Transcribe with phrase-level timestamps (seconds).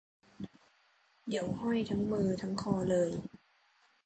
[1.27, 3.11] เดี๋ยวห้อยทั้งมือทั้งคอเลย